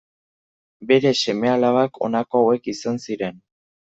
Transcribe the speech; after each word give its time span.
Bere 0.91 1.09
seme-alabak, 1.25 2.01
honako 2.07 2.43
hauek 2.47 2.73
izan 2.75 2.99
ziren. 3.09 3.37